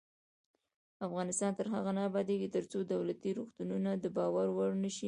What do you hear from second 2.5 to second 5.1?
ترڅو دولتي روغتونونه د باور وړ نشي.